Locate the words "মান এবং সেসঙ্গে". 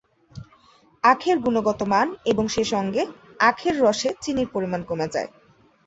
1.83-3.03